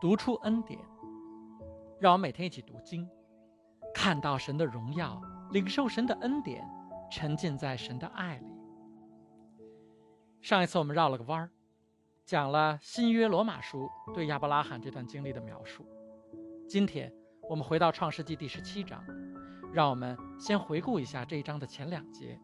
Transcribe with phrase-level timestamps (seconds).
[0.00, 0.80] 读出恩典。
[2.00, 3.08] 让我们每天一起读经，
[3.92, 6.64] 看到神的荣耀，领受神的恩典，
[7.10, 8.46] 沉浸在神的爱里。
[10.40, 11.50] 上一次我们绕了个弯儿，
[12.24, 15.84] 讲了新约罗马书对亚伯拉罕这段经历的描述。
[16.68, 17.12] 今天
[17.48, 19.02] 我们回到创世纪第十七章，
[19.72, 22.38] 让我们先回顾一下这一章的前两节。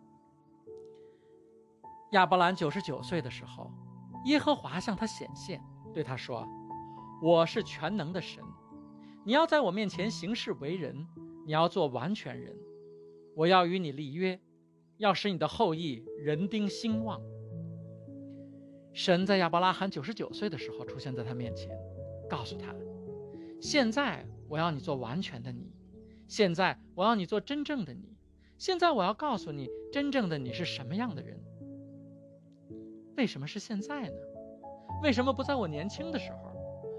[2.11, 3.71] 亚伯兰九十九岁的时候，
[4.25, 5.63] 耶和华向他显现，
[5.93, 6.45] 对他说
[7.25, 8.45] ：“我是全能的神。”
[9.25, 11.07] 你要在我面前行事为人，
[11.47, 12.55] 你要做完全人。
[13.35, 14.39] 我要与你立约，
[14.99, 17.19] 要使你的后裔人丁兴旺。
[18.93, 21.71] 神在亚伯拉罕九十九岁的时候出现在他面前，
[22.29, 22.75] 告诉他：
[23.59, 25.73] 现在我要你做完全的你，
[26.29, 28.15] 现在我要你做真正的你，
[28.59, 31.43] 现在我要告诉你真正的你是什么样的人。
[33.17, 34.17] 为什么是现在呢？
[35.03, 36.54] 为什么不在我年轻的时候？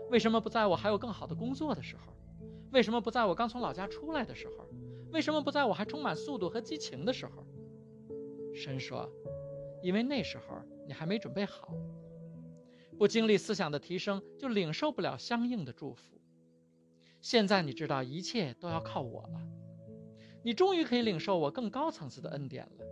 [0.10, 2.14] 为什么不在我还有更好的工作的时候？
[2.72, 4.68] 为什么不在我刚从老家出来的时候？
[5.12, 7.46] 为什么不在我还充满速度和激情的时候？
[8.54, 9.10] 神说
[9.82, 11.74] ：“因为那时候你还没准备好，
[12.98, 16.20] 不经历思想的提升，就领受不了相应的祝福。
[17.22, 19.42] 现在你知道一切都要靠我了，
[20.44, 22.86] 你终于可以领受我更高层次的恩典了。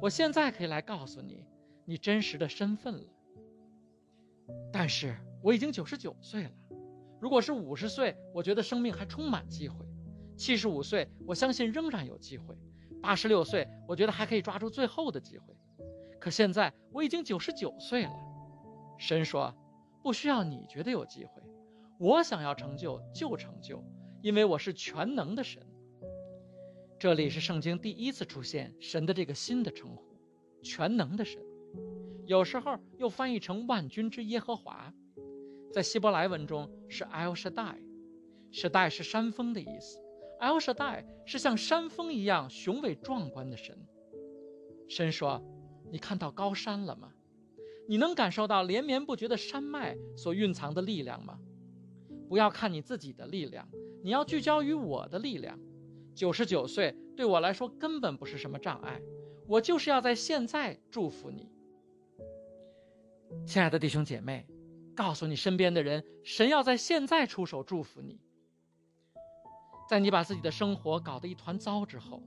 [0.00, 1.44] 我现在可以来告诉你
[1.84, 3.04] 你真实的身份了。
[4.72, 6.50] 但是我已经九十九岁了。”
[7.20, 9.76] 如果是五十岁，我觉得生命还充满机会；
[10.36, 12.54] 七十五岁，我相信仍然有机会；
[13.00, 15.54] 八十六岁，我觉得还可以抓住最后的机会。
[16.20, 18.12] 可现在我已经九十九岁了。
[18.98, 19.54] 神说
[20.02, 21.42] ：“不需要你觉得有机会，
[21.98, 23.82] 我想要成就就成就，
[24.22, 25.62] 因为我是全能的神。”
[26.98, 30.16] 这里是圣经第一次出现神的这个新的称呼——
[30.62, 31.42] 全能的神，
[32.26, 34.92] 有时候又翻译成万军之耶和华。
[35.74, 39.98] 在希伯来文中是 El Shaddai，Shaddai 是山峰的意思
[40.40, 43.76] ，El Shaddai 是像山峰一样雄伟壮观的神。
[44.88, 45.42] 神说
[45.90, 47.12] ：“你看到高山了吗？
[47.88, 51.40] 你能感受到连绵不绝的山脉所蕴藏的力量吗？
[52.28, 53.68] 不要看你自己的力量，
[54.04, 55.58] 你要聚焦于我的力量。
[56.14, 59.02] 九十九岁对我来说根本不是什么障碍，
[59.48, 61.50] 我就是要在现在祝福你，
[63.44, 64.46] 亲爱的弟兄姐妹。”
[64.94, 68.20] 告诉你身边的人，神要在现在出手祝福你。
[69.88, 72.22] 在你把自己的生活搞得一团糟之后，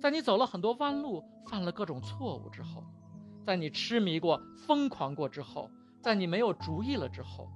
[0.00, 2.84] 在你走了很多弯路、犯了各种错误之后，
[3.46, 5.70] 在你痴迷过、疯狂过之后，
[6.02, 7.48] 在你没有主意了之后，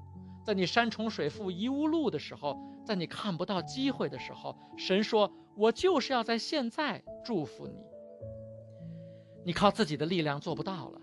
[0.44, 7.74] 在你山重水复疑无路的时候，在你看不到机会的时候，神说：“我就是要在现在祝福你。”
[9.44, 11.00] 你靠自己的力量做不到了，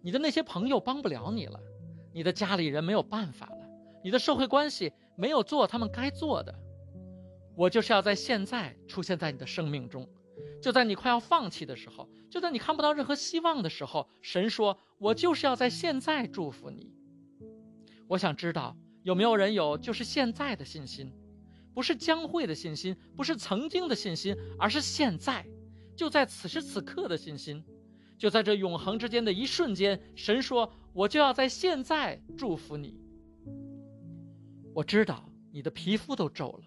[0.00, 1.60] 你的那些朋友帮不了你了。
[2.14, 3.68] 你的家里人没有办法了，
[4.04, 6.54] 你的社会关系没有做他们该做的，
[7.56, 10.08] 我就是要在现在出现在你的生命中，
[10.62, 16.92] 就在你快要放弃的时候，就在你看不到任何希望的时候，神说：“我就是要在现在祝福你。”
[18.06, 21.12] 我想知道有没有人有就是现在的信心，
[21.74, 25.44] 不是将会的信心，不是曾经的信心，而是现在，
[25.96, 27.64] 就在此时此刻的信心。
[28.24, 32.98] 就在这永恒之间的一瞬间，神说：“我就要在现在祝福你。”
[34.72, 36.64] 我知道你的皮肤都皱了，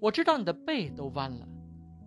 [0.00, 1.48] 我知道你的背都弯了，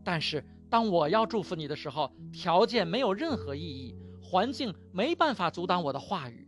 [0.03, 6.47] 但是当我要祝福你的时候，条件没有任何意义，环境没办法阻挡我的话语。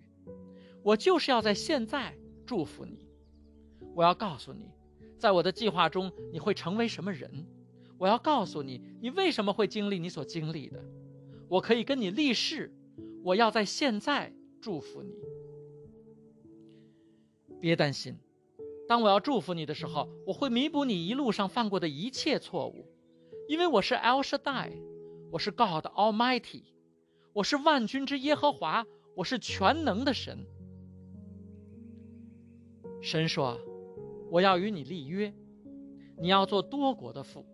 [0.83, 2.15] 我就是要在现在
[2.45, 3.09] 祝福你。
[3.95, 4.69] 我要告诉你，
[5.17, 7.47] 在我的计划中你会成为什么人。
[7.97, 10.79] 我要告诉你，你为什么会经历你所经历的。
[11.53, 12.73] 我可以跟你立誓，
[13.23, 15.13] 我要在现在祝福你。
[17.59, 18.17] 别担心，
[18.87, 22.87] 当我要祝福你的时候，我会弥补你一路上犯过的一切错误，
[23.47, 24.71] 因为我是 El Shaddai，
[25.31, 26.63] 我是 God Almighty，
[27.33, 28.83] 我是万军之耶和华，
[29.15, 30.47] 我是全能的神。
[32.99, 33.59] 神说
[34.31, 35.31] ：“我要与你立约，
[36.17, 37.45] 你要做多国的父，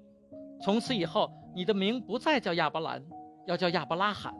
[0.64, 3.06] 从此以后，你的名不再叫亚伯兰。”
[3.50, 4.32] 要叫亚伯拉罕，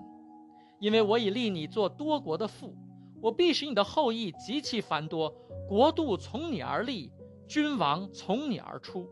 [0.78, 2.76] 因为我已立你做多国的父，
[3.20, 5.32] 我必使你的后裔极其繁多，
[5.68, 7.12] 国度从你而立，
[7.48, 9.10] 君王从你而出。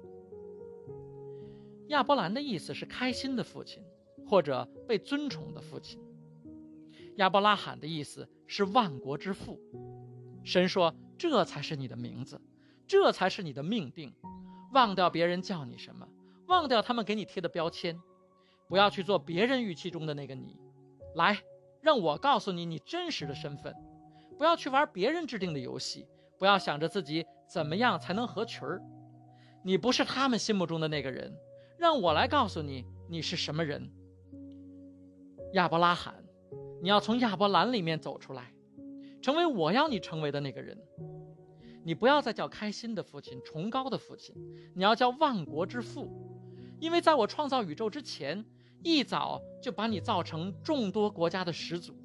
[1.88, 3.82] 亚伯兰的意思是开心的父亲，
[4.28, 6.00] 或者被尊崇的父亲。
[7.16, 9.60] 亚伯拉罕的意思是万国之父。
[10.44, 12.40] 神说：“这才是你的名字，
[12.86, 14.14] 这才是你的命定。
[14.74, 16.08] 忘掉别人叫你什么，
[16.46, 18.00] 忘掉他们给你贴的标签。”
[18.68, 20.60] 不要去做别人预期中的那个你，
[21.16, 21.40] 来，
[21.82, 23.74] 让我告诉你你真实的身份。
[24.38, 28.82] 不要去玩别人制定的游戏，不要想着自己怎么样才能合群儿。
[29.64, 31.34] 你不是他们心目中的那个人，
[31.80, 33.92] 让我来告诉你你是什么人。
[35.54, 36.24] 亚伯拉罕，
[36.82, 38.54] 你要从亚伯兰里面走出来，
[39.22, 40.78] 成为我要你成为的那个人。
[41.84, 44.36] 你不要再叫开心的父亲、崇高的父亲，
[44.76, 46.12] 你要叫万国之父，
[46.80, 48.46] 因为在我创造宇宙之前，
[48.84, 51.96] 一早就把你造成众多国家的始祖。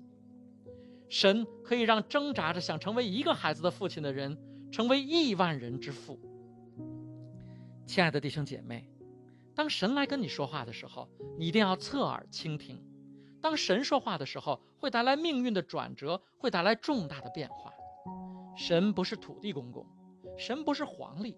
[1.09, 4.39] 神可以让挣扎着想成为一个孩子的父亲的人，
[4.71, 6.19] 成为亿万人之父。
[7.85, 8.89] 亲爱的弟兄姐妹，
[9.55, 11.09] 当神来跟你说话的时候，
[11.39, 12.83] 你一定要侧耳倾听。
[13.43, 17.73] 当神说话的时候，会带来命运的转折，会带来重大的变化。
[18.57, 19.87] 神不是土地公公，
[20.39, 21.37] 神不是皇帝。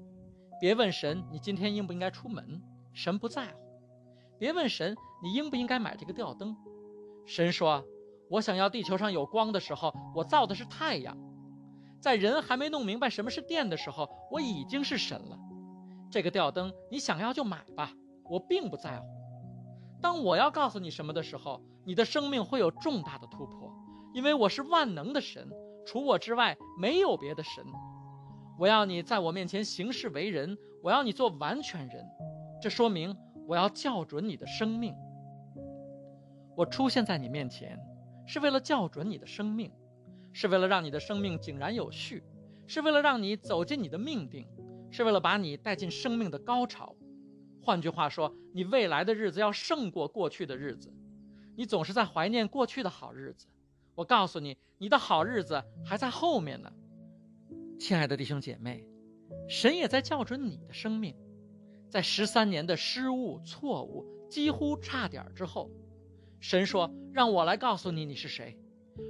[0.60, 3.58] 别问神你今天应不应该出门，神不在乎。
[4.38, 6.54] 别问神你应不应该买这个吊灯，
[7.24, 7.82] 神说
[8.28, 11.16] ：“我想要地球上有光的时候，我造的是太阳。
[11.98, 15.38] 在人还没弄明白什么是电的时候，我已经是神了。
[16.10, 17.90] 这个吊灯你想要就买吧，
[18.28, 19.06] 我并不在乎。
[20.02, 23.72] 当我要告诉你什么的时候，你的生命会有重大的突破，
[24.12, 25.48] 因为我是万能的神。”
[25.86, 27.64] 除我之外，没有别的神。
[28.58, 32.06] 我要你在我面前行事为人，我要你做完全人。
[32.60, 33.14] 这说明
[33.46, 34.94] 我要校准你的生命。
[36.56, 37.78] 我出现在你面前，
[38.26, 39.70] 是为了校准你的生命，
[40.32, 42.22] 是为了让你的生命井然有序，
[42.66, 44.46] 是为了让你走进你的命定，
[44.90, 46.94] 是为了把你带进生命的高潮。
[47.60, 50.92] 换句话说，你未来的日子要胜过过去的日子。
[51.56, 53.46] 你总是在怀念过去的好日子。
[53.94, 56.72] 我告诉你，你的好日子还在后面呢，
[57.78, 58.86] 亲爱的弟兄姐妹，
[59.48, 61.16] 神也在校准你的生命，
[61.88, 65.70] 在十三年的失误、错误、几乎差点之后，
[66.44, 68.54] 神说：“让我来告诉你你是谁，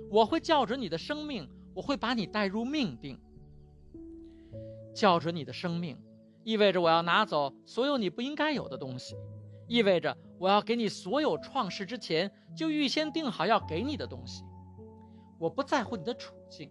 [0.09, 3.21] 我会校准你的生命，我会把你带入命定。
[4.95, 6.01] 校准你的生命，
[6.45, 9.17] 意味着我要拿走所有你不应该有的东西，
[9.67, 14.45] 意味着我要给你所有创世之前就预先定好要给你的东西。”
[15.37, 16.71] 我不在乎你的处境，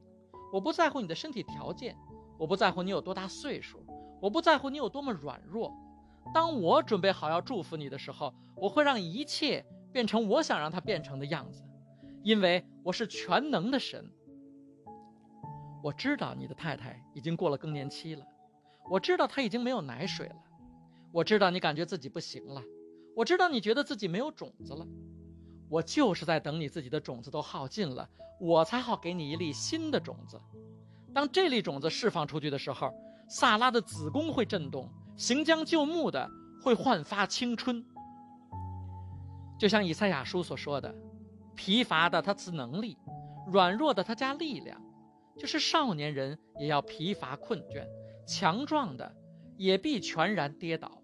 [0.54, 1.94] 我不在乎你的身体条件，
[2.39, 3.86] 我不在乎你有多大岁数，
[4.21, 5.74] 我不在乎你有多么软弱。
[6.33, 11.63] 当我准备好要祝福你的时候，我会让一切变成我想让它变成的样子，
[12.24, 14.12] 因为我是全能的神。
[15.84, 18.25] 我知道你的太太已经过了更年期了，
[18.90, 20.36] 我知道她已经没有奶水了，
[21.12, 22.62] 我知道你感觉自己不行了，
[23.16, 24.86] 我知道你觉得自己没有种子了。
[25.69, 30.39] 我就是在等你自己的种子都耗尽了，我才好给你一粒新的种子。
[31.13, 32.92] 当这粒种子释放出去的时候，
[33.28, 36.30] 萨拉的子宫会震动，行将就木的
[36.63, 37.86] 会焕发青春。
[39.63, 40.94] 就像以赛亚书所说的
[41.56, 42.98] ：“疲乏的他赐能力，
[43.48, 44.81] 软弱的他加力量。”
[45.39, 47.88] 就是少年人也要疲乏困倦，
[48.27, 49.15] 强壮的
[49.56, 51.01] 也必全然跌倒。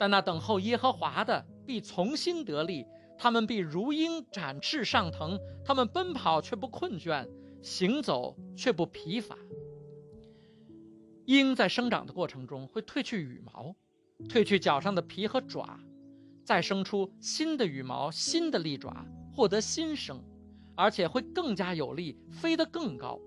[0.00, 2.84] 但那等候耶和华的必从心得力。
[3.16, 7.24] 他们必如鹰展翅上腾，他们奔跑却不困倦，
[7.62, 9.36] 行走却不疲乏。
[11.26, 13.76] 鹰在生长的过程中会褪去羽毛，
[14.28, 15.78] 褪去脚上的皮和爪，
[16.50, 20.20] 再生出新的羽毛、新的利爪，获得新生，
[20.74, 23.20] 而且会更加有力，飞得更高。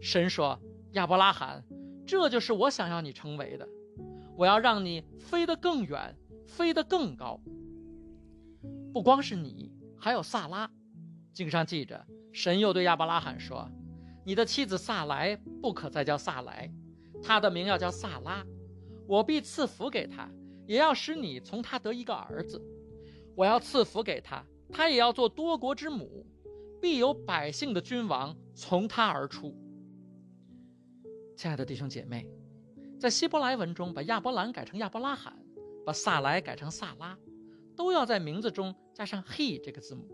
[0.00, 0.56] 神说
[0.94, 1.64] ：“亚伯拉罕，
[2.06, 3.68] 这就是我想要你成为的，
[4.36, 7.40] 我要让你飞得更远，飞得更高。”
[8.94, 10.70] 不光是你，还有萨拉。
[11.32, 13.68] 经上记着，神又对亚伯拉罕说
[14.24, 16.72] ：“你的妻子萨莱不可再叫萨莱，
[17.20, 18.46] 她的名要叫萨拉。
[19.08, 20.30] 我必赐福给她，
[20.66, 22.60] 也要使你从他得一个儿子。
[23.36, 26.26] 我要赐福给他，他也要做多国之母，
[26.80, 29.54] 必有百姓的君王从他而出。”
[31.36, 32.28] 亲爱的弟兄姐妹，
[32.98, 35.36] 在希伯来文中，把亚伯兰改成亚伯拉罕，
[35.84, 37.18] 把萨莱改成萨拉。
[37.76, 40.08] 都要在名字中加上 he 这个字母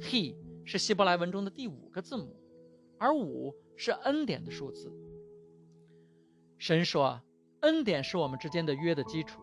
[0.00, 2.40] ，he 是希伯来文中的第五个字母，
[2.96, 4.88] 而五是恩典的数字。
[6.58, 7.20] 神说，
[7.62, 9.42] 恩典是我们之间的约的基础，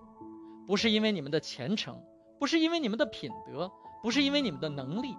[0.65, 2.01] 不是因为你们的虔诚，
[2.39, 5.17] 不是因为你们的品德，不是因为你们的能力。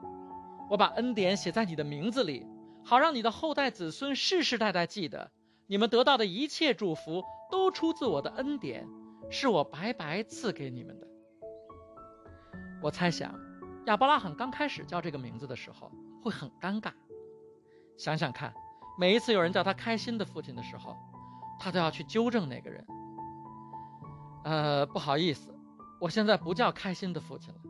[0.71, 2.47] 我把恩典写在你的名字里，
[2.83, 5.31] 好让你的后代子孙世世代代记得，
[5.67, 8.89] 你们得到的一切祝福都出自我的恩典，
[9.31, 11.07] 是我白白赐给你们的。
[12.83, 13.39] 我猜想，
[13.87, 15.91] 亚伯拉罕刚开始叫这个名字的时候
[16.23, 16.93] 会很尴尬。
[17.97, 18.53] 想想看，
[18.99, 20.97] 每一次有人叫他开心的父亲的时候，
[21.61, 22.85] 他都要去纠正那个人。
[24.45, 25.51] 呃，不好意思，
[25.99, 27.61] 我现在不叫开心的父亲了，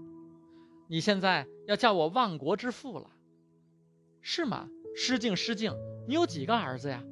[0.88, 3.08] 你现在要叫我万国之父了，
[4.20, 4.68] 是吗？
[4.96, 5.72] 失敬失敬，
[6.06, 7.02] 你有几个儿子呀？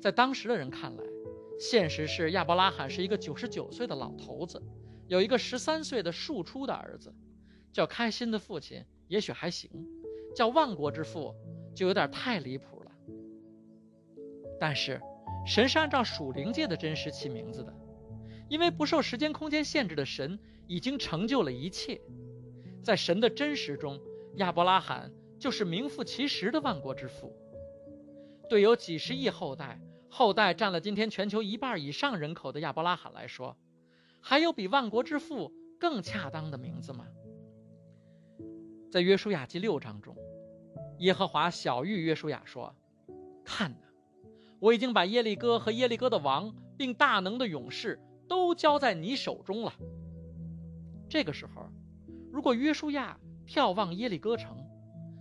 [0.00, 1.04] 在当时的人看来，
[1.58, 4.60] 现实是亚伯拉罕是一个九十九岁的老头子，
[5.06, 7.14] 有一个十三岁的庶出的儿子，
[7.72, 9.70] 叫开心的父亲也许还行，
[10.34, 11.32] 叫万国之父
[11.72, 12.90] 就有点太离谱了。
[14.58, 15.00] 但是，
[15.46, 17.72] 神是按照属灵界的真实起名字的，
[18.54, 22.00] 因为不受时间空间限制的神已经成就了一切，
[22.84, 24.00] 在神的真实中，
[24.36, 27.36] 亚伯拉罕就是名副其实的万国之父。
[28.48, 33.56] 对有几十亿后代、后代占了今天全球一半以上人口的亚伯拉罕来说，
[34.20, 37.08] 还有比万国之父更恰当的名字吗？
[38.88, 40.16] 在约书亚记六章中，
[40.98, 42.72] 耶和华小谕约书亚说
[43.44, 43.88] ：“看哪，
[44.60, 49.72] 我已经把耶利哥和耶利哥的王，并大能的勇士都交在你手中了。”
[51.08, 51.68] 这个时候，
[52.32, 54.56] 如果约书亚眺望耶利哥城，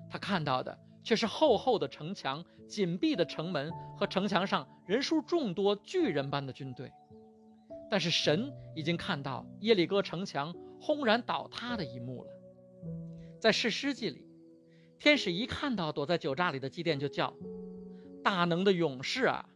[0.09, 0.79] 他看到的。
[1.03, 6.93] 却是厚厚的城墙、紧闭的城门和城墙上人数众多、巨人般的军队。
[7.91, 12.29] 但是神已经看到耶利哥城墙轰然倒塌的一幕了。
[13.37, 14.25] 在士师记里，
[14.97, 17.35] 天使一看到躲在酒榨里的基甸，就叫
[18.23, 19.49] ：“大能的勇士啊！”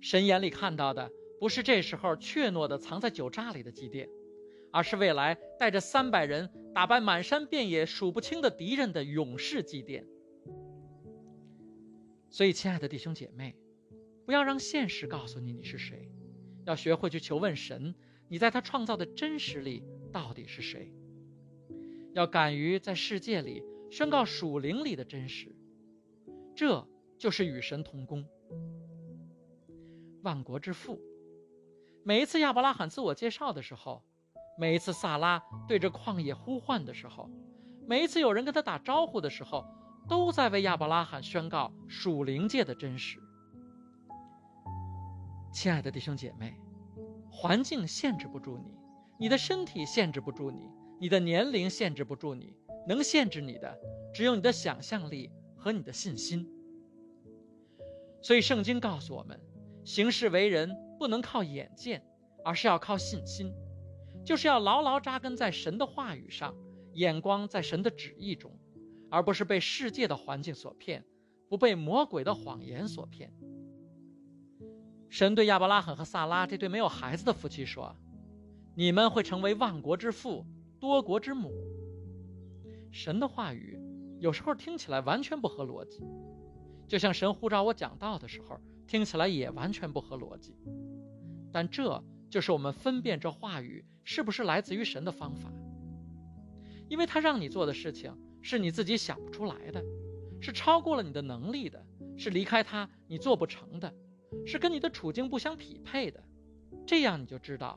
[0.00, 4.08] 神眼里看到的不是这时候怯懦的藏在酒榨里的祭奠，
[4.72, 10.04] 而是未来带着三百人打败满山遍野数不清的敌人的勇士祭奠。
[12.30, 13.54] 所以，亲爱的弟兄姐妹，
[14.24, 16.10] 不要让现实告诉你你是谁，
[16.64, 17.94] 要学会去求问神，
[18.28, 20.92] 你在他创造的真实里到底是谁。
[22.12, 25.54] 要敢于在世界里宣告属灵里的真实，
[26.54, 26.86] 这
[27.18, 28.26] 就是与神同工。
[30.22, 31.00] 万国之父，
[32.06, 34.00] 每一次亚伯拉罕自我介绍的时候，
[34.56, 37.28] 每一次萨拉对着旷野呼唤的时候，
[37.84, 39.66] 每一次有人跟他打招呼的时候。
[40.08, 43.18] 都在为亚伯拉罕宣告属灵界的真实。
[45.52, 46.54] 亲爱的弟兄姐妹，
[47.28, 48.78] 环境限制不住你，
[49.18, 50.70] 你的身体限制不住你，
[51.00, 52.54] 你的年龄限制不住你，
[52.86, 53.76] 能限制你的
[54.14, 56.48] 只有你的想象力和你的信心。
[58.22, 59.40] 所以圣经告诉我们，
[59.84, 62.04] 行事为人不能靠眼见，
[62.44, 63.52] 而是要靠信心，
[64.24, 66.54] 就是要牢牢扎根在神的话语上，
[66.94, 68.58] 眼光在神的旨意中。
[69.08, 71.04] 而不是被世界的环境所骗，
[71.48, 73.32] 不被魔鬼的谎言所骗。
[75.08, 77.94] 神对亚伯拉罕和萨拉这对没有孩子的夫妻说
[78.74, 80.44] ：“你们会成为万国之父，
[80.80, 81.52] 多国之母。”
[82.90, 83.78] 神的话语
[84.18, 86.02] 有时候听起来完全不合逻辑，
[86.88, 90.56] 就像神呼召我讲道的时候，听起来也完全不合逻辑。
[91.52, 95.50] 但这就是我们分辨这话语是不是来自于神的方法，
[96.88, 98.16] 因为他让你做的事情。
[98.42, 99.84] 是你自己想不出来的，
[100.40, 101.84] 是超过了你的能力的，
[102.16, 103.92] 是离开他你做不成的，
[104.46, 106.22] 是跟你的处境不相匹配的，
[106.86, 107.76] 这样你就知道，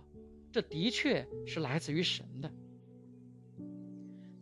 [0.51, 2.51] 这的确是来自于神的。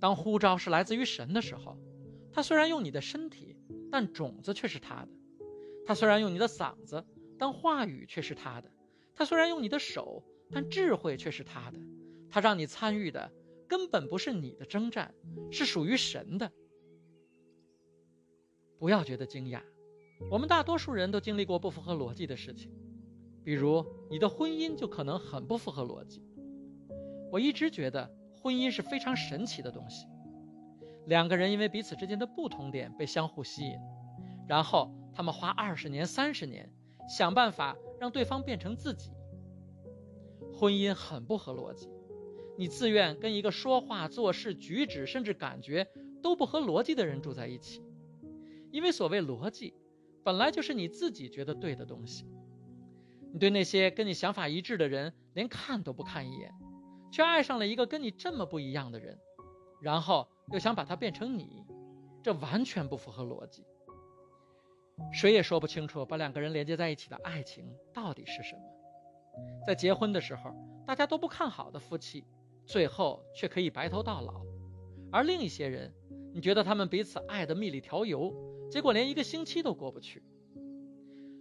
[0.02, 1.78] 当呼召是来自于神的时候，
[2.34, 3.56] 他虽然用你的身体，
[3.90, 5.12] 但种子却是他的；
[5.88, 7.04] 他虽然用你的嗓子，
[7.40, 8.70] 但话语却是他的；
[9.16, 11.80] 他虽然用你的手，但智慧却是他的。
[12.30, 13.32] 他让你参与的。
[13.70, 15.14] 根本不是你的征战，
[15.52, 16.50] 是属于神的。
[18.80, 19.62] 不要觉得惊讶，
[20.32, 22.72] 我们大多数人都经历过不符合逻辑的事情，
[23.44, 26.24] 比如你的婚姻就可能很不符合逻辑。
[27.30, 28.10] 我一直觉得
[28.42, 30.08] 婚姻是非常神奇的东西，
[31.06, 33.78] 两个人因为彼此之间的不同点被相互吸引，
[34.48, 36.72] 然后他们花二十年、三十年
[37.10, 39.10] 想办法让对方变成自己。
[40.54, 41.90] 婚姻很不合逻辑。
[42.56, 45.88] 你自愿跟一个说话、做事、举止，甚至感觉
[46.22, 47.82] 都不合逻辑的人住在一起，
[48.70, 49.74] 因为所谓逻辑，
[50.24, 52.28] 本来就是你自己觉得对的东西。
[53.34, 56.54] 你对那些跟你想法一致的人连看都不看一眼，
[57.12, 59.18] 却爱上了一个跟你这么不一样的人，
[59.82, 61.66] 然后又想把他变成你，
[62.22, 63.66] 这完全不符合逻辑。
[65.14, 68.62] 谁也说不清楚把两个人连接在一起的爱情到底是什么。
[69.66, 70.52] 在结婚的时候，
[70.86, 72.26] 大家都不看好的夫妻。
[72.66, 74.42] 最后却可以白头到老，
[75.10, 75.94] 而另一些人，
[76.34, 78.36] 你觉得他们彼此爱得蜜里调油，
[78.70, 80.22] 结果连一个星期都过不去。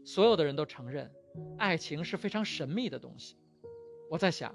[0.05, 1.11] 所有的人都承认，
[1.59, 3.37] 爱情是非常神秘的东西。
[4.09, 4.55] 我在想，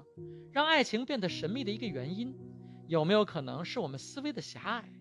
[0.54, 2.40] 让爱情变得神秘的一个原因，
[2.88, 4.94] 有没有可能是我们思维的狭隘？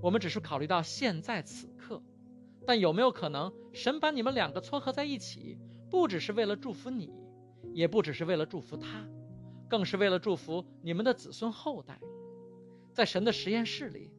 [0.00, 2.02] 我们只是考虑到现在此刻，
[2.70, 5.58] 但有没有可能，神把你们两个撮合在一起，
[5.90, 7.12] 不只是为了祝福你，
[7.74, 9.08] 也不只是为了祝福他？
[9.68, 11.98] 更是为了祝福你们的子孙后代，
[12.92, 14.12] 在神的实验室里，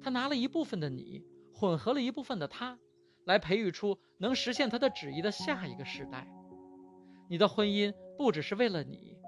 [0.00, 1.22] 他拿了一部分的你，
[1.52, 2.78] 混合了一部分的他，
[3.26, 6.26] 来培育出能实现他的旨意的下一个世代。
[7.28, 9.18] 你的婚姻不只是为了你，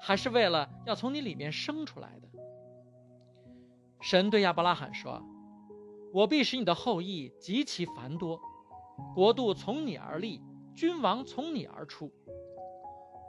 [0.00, 2.28] 还是为了要从你里面生出来的。
[4.00, 5.22] 神对亚伯拉罕说
[6.12, 8.40] ：“我必使你的后裔极其繁多，
[9.14, 10.42] 国度从你而立，
[10.74, 12.12] 君王从你而出。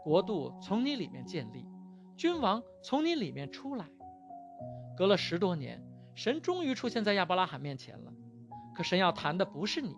[0.03, 1.67] 国度从你里面建立，
[2.15, 3.85] 君王从你里面出来。”
[4.97, 5.83] 隔了十多年，
[6.15, 8.11] 神终于出现在亚伯拉罕面前了。
[8.75, 9.95] 可神要谈的不是你，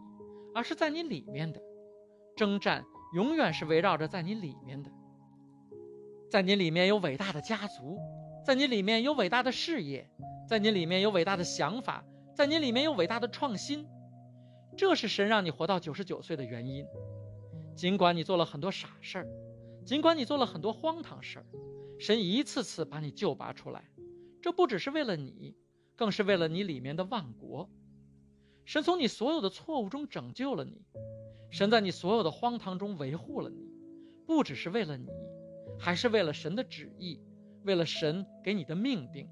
[0.54, 1.62] 而是在你里面的
[2.36, 2.84] 征战。
[3.14, 4.90] 永远是围绕着在你里面的，
[6.32, 8.00] 在你里面有伟大的家族，
[8.44, 10.10] 在你里面有伟大的事业，
[10.50, 13.88] 在你里面有伟大的想法，在你里面有伟大的创新。
[14.76, 16.86] 这是神让你活到九十九岁的原因。
[17.76, 19.28] 尽管你做了很多傻事儿，
[19.86, 21.46] 尽管你做了很多荒唐事儿，
[22.00, 23.84] 神一次次把你救拔出来。
[24.42, 25.56] 这不只是为了你，
[25.96, 27.70] 更是为了你里面的万国。
[28.66, 30.82] 神从你所有的错误中拯救了你。
[31.52, 33.70] 神在你所有的荒唐中维护了你，
[34.26, 35.08] 不只是为了你，
[35.80, 37.22] 还是为了神的旨意，
[37.64, 39.30] 为了神给你的命定。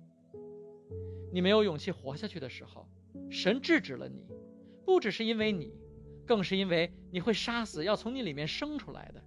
[1.31, 2.87] 你没有勇气活下去的时候，
[3.29, 4.25] 神制止了你，
[4.85, 5.73] 不只是因为你，
[6.25, 9.23] 更是因为你会杀死要从你里面生出来的。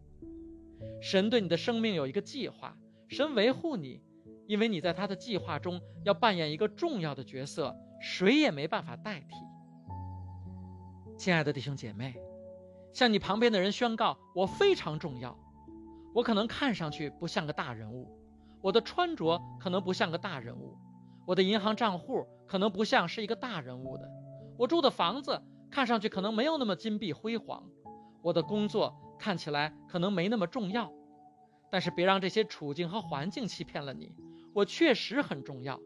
[1.01, 2.77] 神对你的生命有一个计划，
[3.09, 4.03] 神维护你，
[4.47, 9.35] 因为你在他的计划中要扮演一个重要的角色，谁也没办法代替。
[11.17, 12.15] 亲爱的弟兄姐妹。
[12.93, 15.37] 向你旁边的人宣告，我非常重要。
[16.15, 18.09] 我可能看上去不像个大人物，
[18.63, 20.79] 我的穿着可能不像个大人物，
[21.27, 24.09] 我的银行账户可能不像是一个大人物的，
[24.59, 25.41] 我住的房子
[25.71, 27.65] 看上去可能没有那么金碧辉煌，
[28.23, 30.93] 我的工作看起来可能没那么重要。
[31.71, 34.15] 但是别让这些处境和环境欺骗了你，
[34.53, 35.81] 我确实很重要。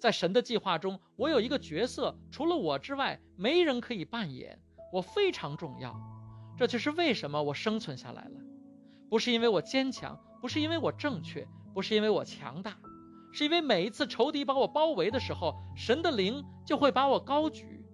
[0.00, 4.60] 在神的计划中，我有一个角色，除了我之外，没人可以扮演。
[4.92, 5.98] 我非常重要。
[6.56, 8.40] 这就是为什么我生存下来了，
[9.10, 12.76] 不是因为我坚强，不是因为我正确，不是因为我强大，
[13.36, 17.84] 是因为每一次仇敌把我包围的时候，神的灵就会把我高举。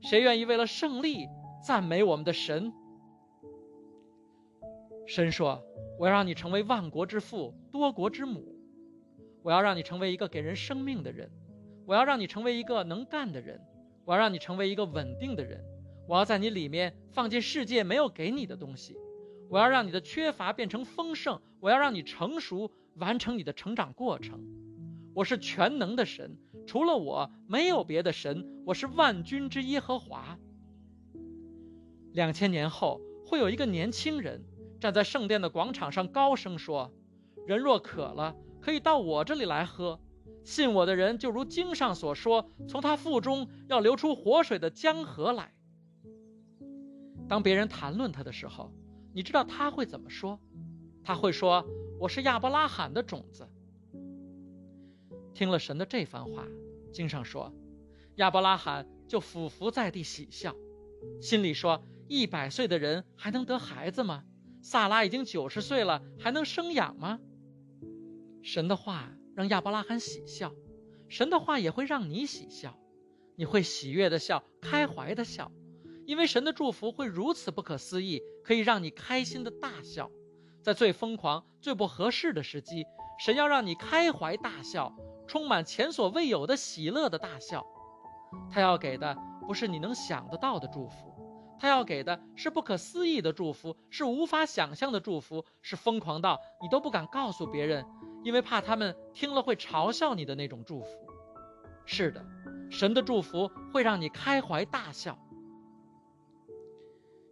[0.00, 1.28] 谁愿意为了胜利
[1.64, 2.72] 赞美我们的神？
[5.06, 5.62] 神说
[6.00, 8.56] ：“我要让你成为万国之父，多国之母。
[9.44, 11.30] 我要让你成为一个给人生命的人。
[11.86, 13.60] 我要让你成为一个能干的人。
[14.04, 15.64] 我要让你成为一个稳定的人。”
[16.08, 18.96] 我要在你里面放进世界没有给你的东西，
[19.48, 24.44] 我要让你的缺乏变成丰盛，我要让你成熟，完成你的成长过程。
[25.14, 28.48] 我是全能的神，除了我没有别的神。
[28.64, 30.38] 我是万军之耶和华。
[32.12, 34.42] 两千年后会有一个年轻人
[34.80, 36.92] 站在圣殿的广场上，高声说
[37.46, 40.00] ：“人若渴了，可以到我这里来喝。
[40.44, 45.52] 信我的人，就如经上所说，从他腹中要流出活水的江河来。”
[47.28, 48.72] 当别人谈论他的时候，
[49.12, 50.40] 你知道他会怎么说？
[51.04, 51.66] 他会说
[52.00, 53.46] ：“我是亚伯拉罕的种子。”
[55.34, 56.46] 听了神的这番话，
[56.92, 57.52] 经上说，
[58.16, 60.54] 亚伯拉罕就俯伏在地喜笑，
[61.20, 64.24] 心里说：“一百岁的人还能得孩子吗？
[64.62, 67.18] 萨拉已经九十岁了，还能生养吗？”
[68.42, 70.54] 神的话让亚伯拉罕喜笑，
[71.08, 72.78] 神的话也会让你喜笑，
[73.36, 75.50] 你会喜悦的笑，开怀的笑。
[76.04, 80.10] 因为神的祝福会如此不可思议，可以让你开心的大笑，
[80.60, 82.84] 在最疯狂、最不合适的时机，
[83.24, 84.92] 神要让你开怀大笑，
[85.32, 87.64] 充满前所未有的喜乐的大笑。
[88.50, 89.16] 他要给的
[89.46, 97.86] 不是你能想得到的祝福，他要给的是不可思议的祝福，是无法想象的祝福，是疯狂到你都不敢告诉别人，
[98.22, 100.90] 因为怕他们听了会嘲笑你的那种祝福。
[101.86, 102.22] 是的，
[102.70, 105.16] 神的祝福会让你开怀大笑。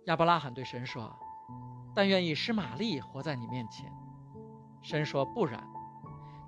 [0.06, 1.14] 亚伯拉罕对神说
[1.94, 3.92] ：“但愿以实玛利活在你面前。”
[4.80, 5.62] 神说：“不然，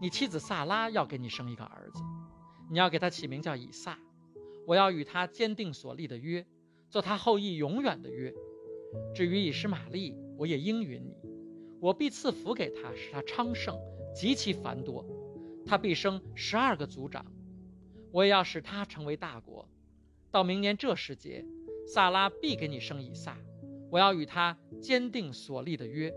[0.02, 2.02] 你妻子萨拉要给你生一个儿子，
[2.68, 3.96] 你要给他起名叫以撒。
[4.66, 6.44] 我要与他坚定所立的约，
[6.90, 8.34] 做他后裔永远的约。
[9.14, 11.14] 至于以实玛利，我也应允你，
[11.78, 13.78] 我必赐福给他，使他昌盛，
[14.12, 15.06] 极其繁多。
[15.64, 17.24] 他必生十二个族长，
[18.10, 19.68] 我也要使他成为大国。
[20.32, 21.46] 到明年这时节。”
[21.86, 23.36] 萨拉必给你生以撒，
[23.90, 26.12] 我要与他坚定所立的约。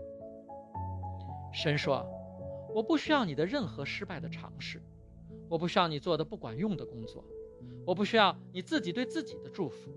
[1.52, 2.06] 神说
[2.76, 4.82] ：“我不需要你的任何失败的尝试，
[5.48, 7.24] 我不需要你做的不管用的工作，
[7.86, 9.90] 我不需要你自己对自己的祝福，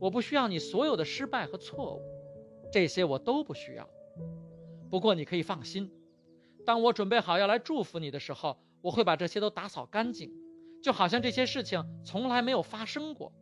[0.00, 2.02] 我不需要你所有的失败和错误，
[2.72, 3.88] 这些我都不需要。
[4.90, 5.88] 不过你可以放心，
[6.66, 10.32] 当我准备好要来祝福你的时候，我会把这些都打扫干净，
[10.82, 13.32] 就好像这些事情从来没有发生过。”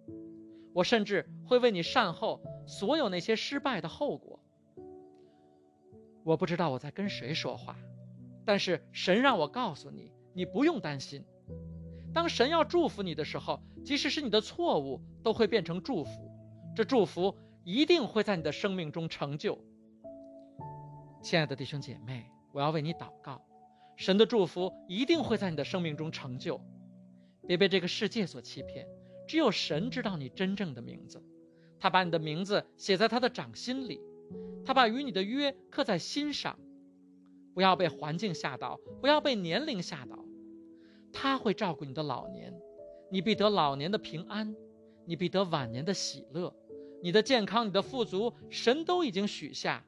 [0.74, 4.38] 我甚至会为你善后所有那些失败的后果。
[6.24, 7.74] 我不知道我在跟谁说话，
[8.44, 11.24] 但是神让我告诉你，你不用担心。
[12.14, 16.30] 当神要祝福你的时候，即使是你的错误，都会变成祝福。
[16.74, 19.58] 这祝福一定会在你的生命中成就。
[21.22, 23.40] 亲爱的弟兄姐妹，我要为你祷告，
[23.96, 26.60] 神的祝福一定会在你的生命中成就。
[27.46, 28.86] 别被这个世界所欺骗，
[29.26, 31.22] 只有神知道你真正的名字，
[31.78, 34.00] 他把你的名字写在他的掌心里，
[34.64, 36.58] 他把与你的约刻在心上。
[37.54, 40.18] 不要被环境吓倒，不要被年龄吓倒。
[41.12, 42.52] 他会照顾你的老年，
[43.10, 44.54] 你必得老年的平安，
[45.04, 46.54] 你必得晚年的喜乐，
[47.02, 49.84] 你的健康，你的富足，神都已经许下，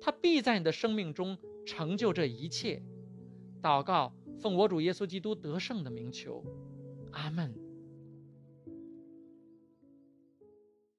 [0.00, 2.82] 他必在你的生命中成就这一切。
[3.62, 6.42] 祷告，奉我主耶稣基督得胜的名求，
[7.10, 7.54] 阿门。